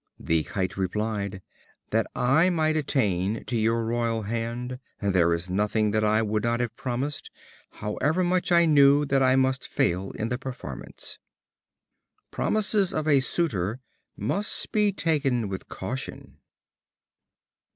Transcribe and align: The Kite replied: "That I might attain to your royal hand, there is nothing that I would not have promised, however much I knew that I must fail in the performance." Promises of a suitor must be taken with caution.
The 0.19 0.41
Kite 0.45 0.77
replied: 0.77 1.43
"That 1.91 2.09
I 2.15 2.49
might 2.49 2.75
attain 2.75 3.45
to 3.45 3.55
your 3.55 3.85
royal 3.85 4.23
hand, 4.23 4.79
there 4.99 5.31
is 5.31 5.47
nothing 5.47 5.91
that 5.91 6.03
I 6.03 6.23
would 6.23 6.41
not 6.43 6.59
have 6.59 6.75
promised, 6.75 7.29
however 7.73 8.23
much 8.23 8.51
I 8.51 8.65
knew 8.65 9.05
that 9.05 9.21
I 9.21 9.35
must 9.35 9.67
fail 9.67 10.09
in 10.13 10.29
the 10.29 10.39
performance." 10.39 11.19
Promises 12.31 12.95
of 12.95 13.07
a 13.07 13.19
suitor 13.19 13.79
must 14.17 14.71
be 14.71 14.91
taken 14.91 15.47
with 15.47 15.69
caution. 15.69 16.39